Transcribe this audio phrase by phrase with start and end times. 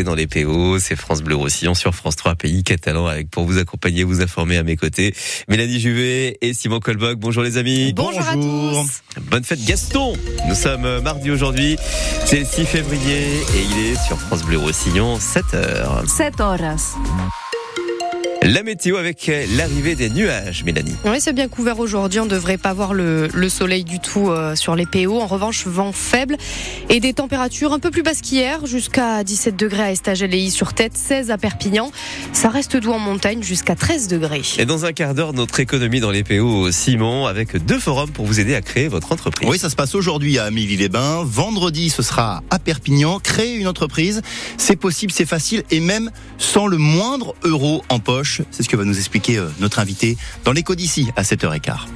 [0.00, 0.78] dans les PO.
[0.78, 4.56] C'est France Bleu Roussillon sur France 3 Pays Catalan avec pour vous accompagner, vous informer
[4.56, 5.14] à mes côtés.
[5.48, 7.18] Mélanie Juvet et Simon Colboc.
[7.18, 7.92] Bonjour les amis.
[7.92, 9.02] Bonjour, à tous.
[9.30, 10.14] Bonne fête Gaston.
[10.48, 11.76] Nous sommes mardi aujourd'hui.
[12.24, 16.08] C'est le 6 février et il est sur France Bleu Roussillon 7h.
[16.08, 16.96] 7 horas.
[18.44, 20.96] La météo avec l'arrivée des nuages, Mélanie.
[21.04, 22.18] Oui, c'est bien couvert aujourd'hui.
[22.18, 25.20] On ne devrait pas voir le, le soleil du tout euh, sur les PO.
[25.20, 26.36] En revanche, vent faible
[26.88, 30.96] et des températures un peu plus basses qu'hier, jusqu'à 17 degrés à Estagel sur tête,
[30.96, 31.92] 16 à Perpignan.
[32.32, 34.42] Ça reste doux en montagne, jusqu'à 13 degrés.
[34.58, 38.26] Et dans un quart d'heure, notre économie dans les PO, Simon, avec deux forums pour
[38.26, 39.48] vous aider à créer votre entreprise.
[39.48, 41.22] Oui, ça se passe aujourd'hui à Amélie-les-Bains.
[41.24, 43.20] Vendredi, ce sera à Perpignan.
[43.20, 44.20] Créer une entreprise,
[44.58, 48.31] c'est possible, c'est facile et même sans le moindre euro en poche.
[48.50, 51.88] C'est ce que va nous expliquer euh, notre invité dans l'écho d'ici à 7h15.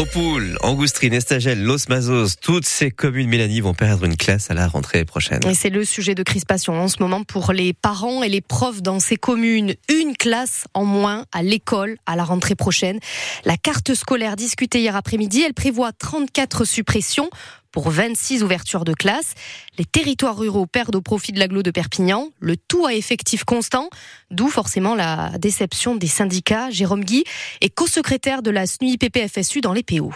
[0.00, 4.66] Opoul, Angoustrine, Estagel, Los Mazos, toutes ces communes Mélanie vont perdre une classe à la
[4.66, 5.40] rentrée prochaine.
[5.46, 8.80] Et c'est le sujet de crispation en ce moment pour les parents et les profs
[8.80, 9.74] dans ces communes.
[9.90, 12.98] Une classe en moins à l'école à la rentrée prochaine.
[13.44, 17.28] La carte scolaire discutée hier après-midi, elle prévoit 34 suppressions
[17.72, 19.34] pour 26 ouvertures de classes.
[19.78, 23.88] Les territoires ruraux perdent au profit de l'agglo de Perpignan, le tout à effectif constant,
[24.30, 26.70] d'où forcément la déception des syndicats.
[26.70, 27.24] Jérôme Guy
[27.60, 30.12] est co-secrétaire de la SNUIPP-FSU dans les PO.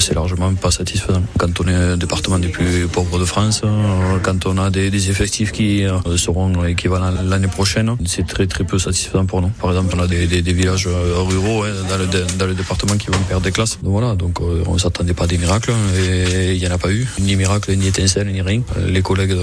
[0.00, 1.22] C'est largement pas satisfaisant.
[1.38, 5.10] Quand on est un département des plus pauvres de France, euh, quand on a des,
[5.10, 9.48] effectifs qui euh, seront équivalents l'année prochaine, c'est très très peu satisfaisant pour nous.
[9.48, 13.06] Par exemple, on a des, villages euh, ruraux hein, dans, le, dans, le, département qui
[13.06, 13.78] vont perdre des classes.
[13.80, 16.90] Donc voilà, donc on s'attendait pas à des miracles et il y en a pas
[16.90, 17.06] eu.
[17.20, 18.62] Ni miracle, ni étincelle, ni rien.
[18.88, 19.36] Les collègues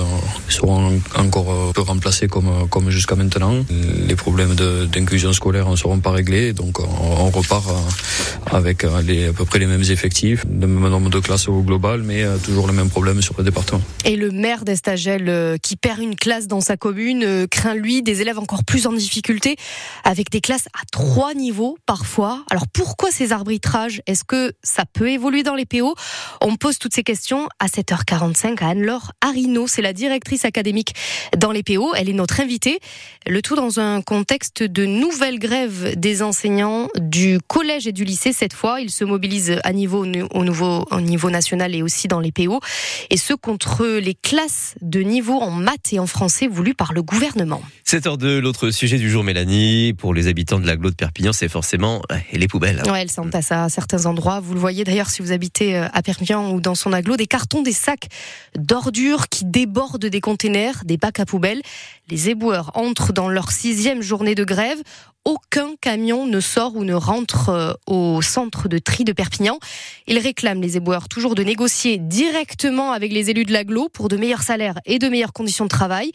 [0.50, 3.56] seront encore peu remplacés comme, comme jusqu'à maintenant.
[3.70, 7.66] Les problèmes d'inclusion scolaire ne seront pas réglés, donc on, on repart
[8.52, 12.04] avec les, à peu près les mêmes effectifs le même nombre de classes au global,
[12.04, 13.82] mais euh, toujours le même problème sur le département.
[14.06, 18.02] Et le maire d'Estagel, euh, qui perd une classe dans sa commune, euh, craint lui
[18.02, 19.56] des élèves encore plus en difficulté,
[20.04, 22.44] avec des classes à trois niveaux parfois.
[22.50, 24.02] Alors pourquoi ces arbitrages?
[24.08, 25.96] Est-ce que ça peut évoluer dans les PO
[26.42, 30.94] On pose toutes ces questions à 7h45 à Anne-Laure Arino, c'est la directrice académique
[31.38, 31.94] dans les PO.
[31.96, 32.80] Elle est notre invitée.
[33.28, 38.34] Le tout dans un contexte de nouvelle grève des enseignants du collège et du lycée.
[38.34, 42.20] Cette fois, ils se mobilisent à niveau au niveau, au niveau national et aussi dans
[42.20, 42.60] les PO,
[43.10, 47.02] et ce contre les classes de niveau en maths et en français voulues par le
[47.02, 47.62] gouvernement.
[47.88, 52.02] 7h02, l'autre sujet du jour, Mélanie, pour les habitants de l'agglo de Perpignan, c'est forcément
[52.32, 52.82] les poubelles.
[52.88, 54.40] Ouais, elles s'entassent à certains endroits.
[54.40, 57.28] Vous le voyez d'ailleurs si vous habitez euh, à Perpignan ou dans son agglo, des
[57.28, 58.08] cartons, des sacs
[58.58, 61.62] d'ordures qui débordent des containers, des bacs à poubelles.
[62.10, 64.82] Les éboueurs entrent dans leur sixième journée de grève
[65.26, 69.60] aucun camion ne sort ou ne rentre euh, au centre de tri de Perpignan.
[70.08, 74.18] Ils réclament les éboueurs toujours de négocier directement avec les élus de l'aglo pour de
[74.18, 76.12] meilleurs salaires et de meilleures conditions de travail.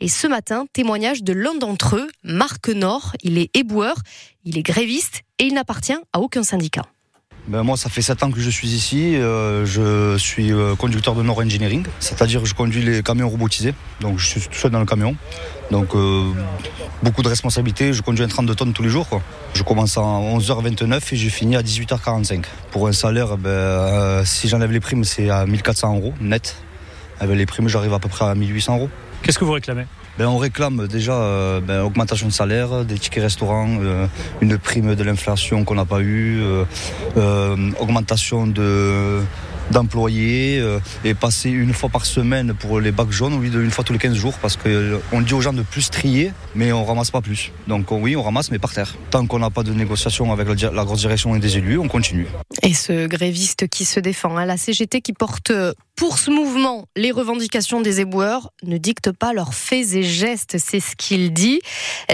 [0.00, 3.12] Et ce matin, témoignage de l'un d'entre eux, Marc Nord.
[3.22, 3.96] Il est éboueur,
[4.44, 6.86] il est gréviste et il n'appartient à aucun syndicat.
[7.50, 9.16] Ben moi, ça fait 7 ans que je suis ici.
[9.16, 13.74] Euh, je suis euh, conducteur de Nord Engineering, c'est-à-dire je conduis les camions robotisés.
[14.00, 15.16] Donc, je suis tout seul dans le camion.
[15.72, 16.30] Donc, euh,
[17.02, 17.92] beaucoup de responsabilités.
[17.92, 19.20] Je conduis un 32 tonnes tous les jours.
[19.54, 22.44] Je commence à 11h29 et je finis à 18h45.
[22.70, 26.54] Pour un salaire, ben, si j'enlève les primes, c'est à 1400 euros net.
[27.18, 28.90] Avec les primes, j'arrive à peu près à 1800 euros.
[29.24, 29.86] Qu'est-ce que vous réclamez?
[30.20, 34.06] Ben, on réclame déjà euh, ben, augmentation de salaire, des tickets restaurants, euh,
[34.42, 36.42] une prime de l'inflation qu'on n'a pas eue,
[37.16, 39.20] euh, augmentation de
[39.70, 40.60] d'employés
[41.04, 43.92] et passer une fois par semaine pour les bacs jaunes au lieu d'une fois tous
[43.92, 47.20] les 15 jours parce qu'on dit aux gens de plus trier mais on ramasse pas
[47.20, 47.52] plus.
[47.68, 48.96] Donc oui, on ramasse mais par terre.
[49.10, 51.86] Tant qu'on n'a pas de négociation avec la, la grosse direction et des élus, on
[51.86, 52.26] continue.
[52.62, 55.52] Et ce gréviste qui se défend, à la CGT qui porte
[55.96, 60.80] pour ce mouvement, les revendications des éboueurs ne dictent pas leurs faits et gestes, c'est
[60.80, 61.60] ce qu'il dit.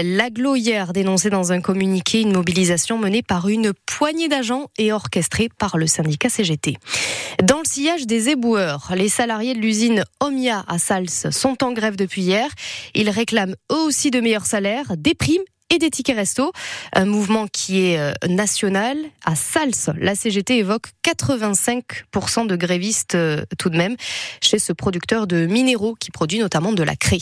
[0.01, 5.49] L'aglo hier dénonçait dans un communiqué une mobilisation menée par une poignée d'agents et orchestrée
[5.57, 6.77] par le syndicat CGT.
[7.43, 11.95] Dans le sillage des éboueurs, les salariés de l'usine Omia à Sals sont en grève
[11.95, 12.49] depuis hier.
[12.93, 16.51] Ils réclament eux aussi de meilleurs salaires, des primes et des tickets resto.
[16.93, 18.97] Un mouvement qui est euh, national.
[19.25, 23.95] À Sals, la CGT évoque 85% de grévistes euh, tout de même
[24.41, 27.17] chez ce producteur de minéraux qui produit notamment de la craie.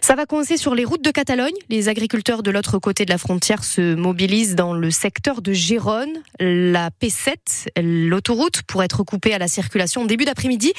[0.00, 1.54] Ça va coincer sur les routes de Catalogne.
[1.68, 6.12] Les agriculteurs de l'autre côté de la frontière se mobilisent dans le secteur de Gérone.
[6.40, 7.36] La P7,
[7.80, 10.72] l'autoroute, pour être coupée à la circulation début d'après-midi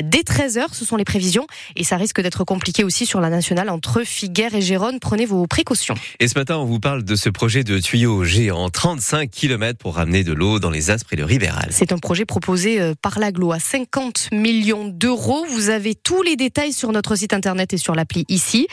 [0.00, 0.66] dès 13h.
[0.72, 1.46] Ce sont les prévisions.
[1.76, 5.00] Et ça risque d'être compliqué aussi sur la nationale entre Figueres et Gérone.
[5.00, 5.94] Prenez vos précautions.
[6.20, 9.94] Et ce matin, on vous parle de ce projet de tuyau géant, 35 km pour
[9.96, 11.68] ramener de l'eau dans les Aspres et le Ribéral.
[11.70, 15.44] C'est un projet proposé euh, par l'aglo à 50 millions d'euros.
[15.48, 18.66] Vous avez tous les détails sur notre site internet et sur l'appli ici.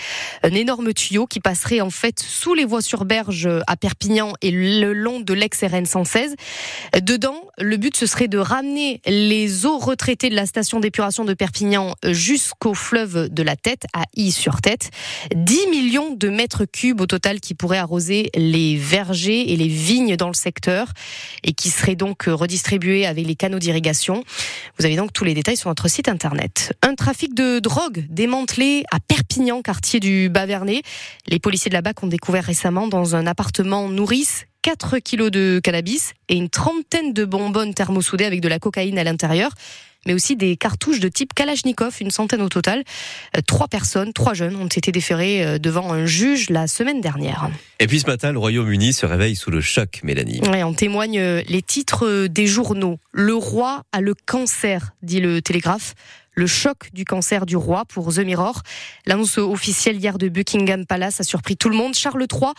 [0.43, 4.33] Un énorme tuyau qui passerait en fait sous les voies sur berge euh, à Perpignan
[4.41, 6.35] et le long de l'ex-RN 116.
[7.01, 11.33] Dedans, le but ce serait de ramener les eaux retraitées de la station d'épuration de
[11.33, 14.89] Perpignan jusqu'au fleuve de la Tête à I sur Tête.
[15.35, 20.15] 10 millions de mètres cubes au total qui pourraient arroser les vergers et les vignes
[20.15, 20.91] dans le secteur
[21.43, 24.23] et qui seraient donc redistribués avec les canaux d'irrigation.
[24.77, 26.73] Vous avez donc tous les détails sur notre site internet.
[26.81, 30.81] Un trafic de drogue démantelé à Perpignan, quartier du Bavernais.
[31.27, 35.61] Les policiers de la BAC ont découvert récemment dans un appartement nourrice 4 kilos de
[35.63, 39.51] cannabis et une trentaine de bonbonnes thermosoudées avec de la cocaïne à l'intérieur
[40.05, 42.83] mais aussi des cartouches de type Kalachnikov, une centaine au total.
[43.35, 47.49] Euh, trois personnes, trois jeunes ont été déférés euh, devant un juge la semaine dernière.
[47.79, 50.41] Et puis ce matin, le Royaume-Uni se réveille sous le choc, Mélanie.
[50.41, 52.99] Ouais, on témoigne euh, les titres des journaux.
[53.11, 55.95] Le roi a le cancer, dit le Télégraphe
[56.39, 58.61] le choc du cancer du roi pour The Mirror.
[59.05, 61.93] L'annonce officielle hier de Buckingham Palace a surpris tout le monde.
[61.93, 62.53] Charles III,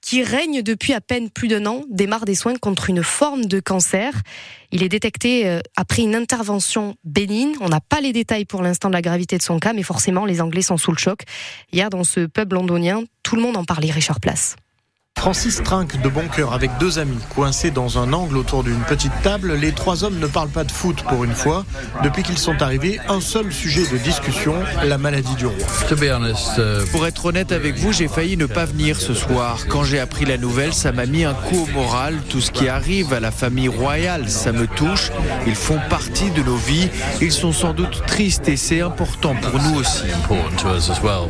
[0.00, 3.58] qui règne depuis à peine plus d'un an, démarre des soins contre une forme de
[3.58, 4.22] cancer.
[4.70, 7.56] Il est détecté euh, après une intervention bénigne.
[7.60, 10.24] On n'a pas les détails pour l'instant de la gravité de son cas, mais forcément,
[10.24, 11.22] les Anglais sont sous le choc.
[11.72, 14.54] Hier, dans ce pub londonien, tout le monde en parlait, Richard Place.
[15.18, 19.12] Francis trinque de bon cœur avec deux amis, coincés dans un angle autour d'une petite
[19.22, 19.54] table.
[19.54, 21.64] Les trois hommes ne parlent pas de foot pour une fois.
[22.02, 25.56] Depuis qu'ils sont arrivés, un seul sujet de discussion, la maladie du roi.
[26.58, 29.60] Euh, pour être honnête avec vous, j'ai failli ne pas venir ce soir.
[29.70, 32.18] Quand j'ai appris la nouvelle, ça m'a mis un coup au moral.
[32.28, 35.10] Tout ce qui arrive à la famille royale, ça me touche.
[35.46, 36.90] Ils font partie de nos vies.
[37.22, 40.02] Ils sont sans doute tristes et c'est important pour nous aussi.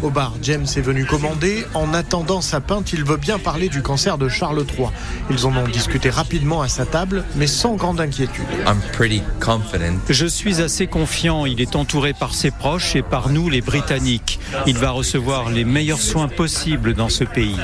[0.03, 1.65] Au bar, James est venu commander.
[1.75, 4.89] En attendant sa pinte, il veut bien parler du cancer de Charles III.
[5.31, 8.45] Ils en ont discuté rapidement à sa table, mais sans grande inquiétude.
[10.09, 11.47] Je suis assez confiant.
[11.47, 14.41] Il est entouré par ses proches et par nous, les Britanniques.
[14.67, 17.57] Il va recevoir les meilleurs soins possibles dans ce pays.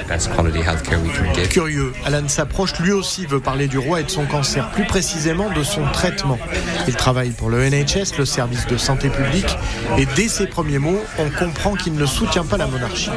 [1.49, 5.51] Curieux, Alan s'approche, lui aussi veut parler du roi et de son cancer, plus précisément
[5.51, 6.39] de son traitement.
[6.87, 9.57] Il travaille pour le NHS, le service de santé publique,
[9.99, 13.11] et dès ses premiers mots, on comprend qu'il ne soutient pas la monarchie.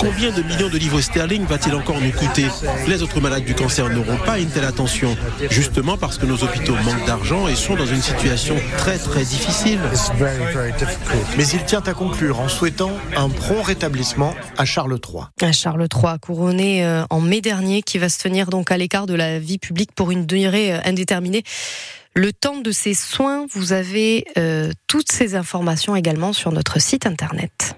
[0.00, 2.46] Combien de millions de livres sterling va-t-il encore nous coûter
[2.86, 5.16] Les autres malades du cancer n'auront pas une telle attention,
[5.50, 9.78] justement parce que nos hôpitaux manquent d'argent et sont dans une situation très très difficile.
[11.36, 15.52] Mais il tient à conclure en souhaitant un prompt rétablissement à Charles III.
[15.52, 19.14] Charles III, couronné euh, en mai dernier, qui va se tenir donc à l'écart de
[19.14, 21.42] la vie publique pour une durée euh, indéterminée.
[22.14, 27.06] Le temps de ses soins, vous avez euh, toutes ces informations également sur notre site
[27.06, 27.76] internet.